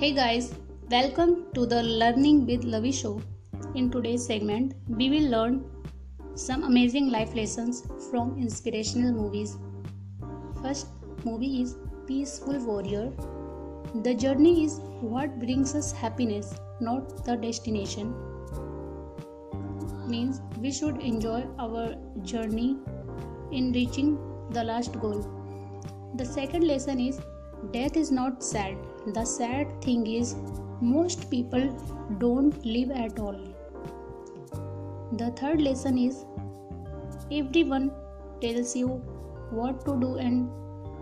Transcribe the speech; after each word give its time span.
Hey 0.00 0.12
guys, 0.12 0.52
welcome 0.90 1.46
to 1.54 1.64
the 1.64 1.82
Learning 1.82 2.44
with 2.46 2.64
Lavi 2.64 2.92
show. 2.92 3.18
In 3.74 3.90
today's 3.90 4.26
segment, 4.26 4.74
we 4.88 5.08
will 5.08 5.30
learn 5.30 5.64
some 6.34 6.64
amazing 6.64 7.08
life 7.08 7.34
lessons 7.34 7.82
from 8.10 8.36
inspirational 8.38 9.14
movies. 9.14 9.56
First 10.60 10.88
movie 11.24 11.62
is 11.62 11.76
Peaceful 12.06 12.58
Warrior. 12.66 13.10
The 14.02 14.12
journey 14.12 14.64
is 14.64 14.80
what 15.00 15.38
brings 15.38 15.74
us 15.74 15.92
happiness, 15.92 16.54
not 16.78 17.24
the 17.24 17.36
destination. 17.36 18.14
Means 20.06 20.42
we 20.60 20.72
should 20.72 21.00
enjoy 21.00 21.46
our 21.58 21.94
journey 22.22 22.76
in 23.50 23.72
reaching 23.72 24.18
the 24.50 24.62
last 24.62 25.00
goal. 25.00 25.24
The 26.16 26.26
second 26.26 26.66
lesson 26.66 27.00
is 27.00 27.18
death 27.72 27.96
is 27.96 28.10
not 28.10 28.42
sad. 28.42 28.76
The 29.14 29.24
sad 29.24 29.82
thing 29.82 30.06
is 30.06 30.34
most 30.80 31.30
people 31.30 31.68
don't 32.18 32.64
live 32.64 32.90
at 32.90 33.18
all. 33.18 33.38
The 35.12 35.30
third 35.30 35.62
lesson 35.62 35.98
is 35.98 36.24
everyone 37.30 37.92
tells 38.40 38.76
you 38.76 38.88
what 39.50 39.84
to 39.86 39.98
do 40.00 40.16
and 40.16 40.48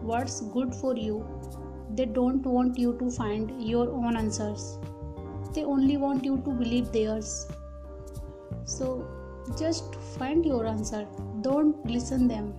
what's 0.02 0.40
good 0.40 0.74
for 0.74 0.96
you. 0.96 1.26
They 1.94 2.04
don't 2.06 2.44
want 2.44 2.78
you 2.78 2.96
to 2.98 3.10
find 3.10 3.62
your 3.62 3.90
own 3.90 4.16
answers. 4.16 4.78
They 5.54 5.64
only 5.64 5.96
want 5.96 6.24
you 6.24 6.36
to 6.38 6.50
believe 6.50 6.92
theirs. 6.92 7.46
So 8.64 9.06
just 9.58 9.94
find 10.18 10.44
your 10.44 10.66
answer. 10.66 11.06
Don't 11.40 11.84
listen 11.86 12.28
them. 12.28 12.54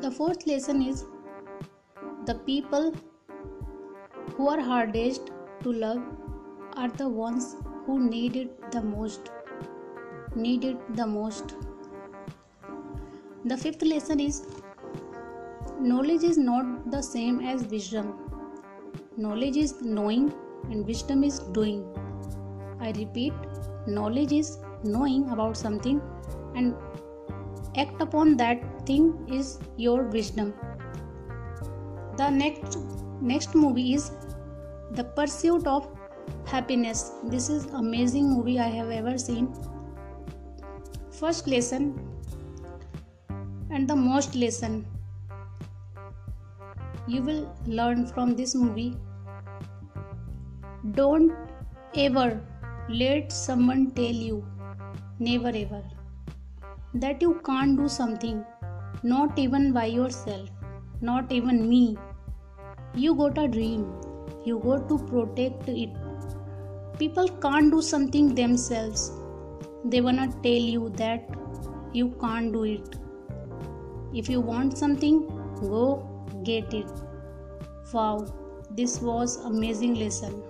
The 0.00 0.10
fourth 0.10 0.46
lesson 0.46 0.82
is 0.82 1.04
the 2.26 2.34
people 2.46 2.94
who 4.36 4.48
are 4.48 4.60
hardest 4.60 5.30
to 5.62 5.72
love 5.72 6.02
are 6.76 6.88
the 6.88 7.08
ones 7.08 7.56
who 7.84 7.98
need 7.98 8.36
it 8.36 8.70
the 8.70 8.80
most. 8.80 9.30
Need 10.36 10.64
it 10.64 10.96
the 10.96 11.06
most. 11.06 11.56
The 13.44 13.56
fifth 13.56 13.82
lesson 13.82 14.20
is 14.20 14.46
knowledge 15.80 16.22
is 16.22 16.38
not 16.38 16.90
the 16.92 17.02
same 17.02 17.40
as 17.40 17.64
wisdom. 17.64 18.14
Knowledge 19.16 19.56
is 19.56 19.82
knowing 19.82 20.32
and 20.70 20.86
wisdom 20.86 21.24
is 21.24 21.40
doing. 21.40 21.84
I 22.80 22.92
repeat, 22.92 23.32
knowledge 23.86 24.32
is 24.32 24.58
knowing 24.84 25.28
about 25.30 25.56
something 25.56 26.00
and 26.54 26.76
act 27.76 28.00
upon 28.00 28.36
that 28.36 28.86
thing 28.86 29.26
is 29.28 29.58
your 29.76 30.04
wisdom 30.04 30.54
the 32.16 32.28
next 32.30 32.78
next 33.20 33.54
movie 33.54 33.94
is 33.94 34.10
the 34.92 35.04
pursuit 35.04 35.66
of 35.66 35.88
happiness. 36.44 37.12
This 37.24 37.48
is 37.48 37.66
amazing 37.82 38.30
movie 38.30 38.58
i 38.60 38.68
have 38.68 38.90
ever 38.90 39.16
seen. 39.18 39.52
First 41.10 41.46
lesson 41.46 41.86
and 43.70 43.88
the 43.88 43.96
most 43.96 44.34
lesson. 44.34 44.86
You 47.06 47.22
will 47.22 47.56
learn 47.66 48.06
from 48.06 48.36
this 48.36 48.54
movie. 48.54 48.96
Don't 50.92 51.32
ever 51.94 52.40
let 52.88 53.32
someone 53.32 53.90
tell 53.92 54.20
you. 54.28 54.44
Never 55.18 55.48
ever. 55.48 55.82
That 56.94 57.22
you 57.22 57.40
can't 57.46 57.76
do 57.76 57.88
something, 57.88 58.44
not 59.02 59.38
even 59.38 59.72
by 59.72 59.86
yourself, 59.86 60.50
not 61.02 61.32
even 61.32 61.68
me. 61.68 61.98
You 62.94 63.14
got 63.14 63.38
a 63.38 63.48
dream, 63.48 63.92
you 64.44 64.58
got 64.60 64.88
to 64.88 64.98
protect 64.98 65.68
it. 65.68 65.90
People 66.98 67.28
can't 67.28 67.70
do 67.72 67.82
something 67.82 68.34
themselves, 68.34 69.10
they 69.84 70.00
wanna 70.00 70.28
tell 70.42 70.66
you 70.74 70.88
that 70.90 71.28
you 71.92 72.10
can't 72.20 72.52
do 72.52 72.64
it. 72.64 72.96
If 74.14 74.28
you 74.28 74.40
want 74.40 74.78
something, 74.78 75.26
go 75.60 76.08
get 76.44 76.72
it. 76.72 76.86
Wow, 77.92 78.26
this 78.70 79.00
was 79.00 79.36
amazing 79.44 79.94
lesson. 79.94 80.42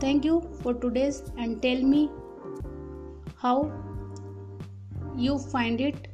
Thank 0.00 0.24
you 0.24 0.42
for 0.62 0.74
today's 0.74 1.22
and 1.38 1.60
tell 1.62 1.80
me 1.82 2.10
how 3.36 3.72
you 5.16 5.38
find 5.38 5.80
it 5.80 6.08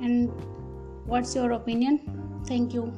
and 0.00 0.30
what's 1.10 1.34
your 1.34 1.50
opinion? 1.52 1.98
Thank 2.46 2.72
you 2.72 2.92